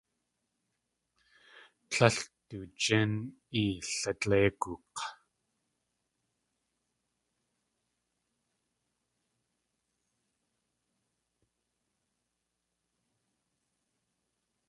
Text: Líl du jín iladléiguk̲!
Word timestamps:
Líl 1.93 2.17
du 2.49 2.59
jín 2.83 3.13
iladléiguk̲! 3.63 5.01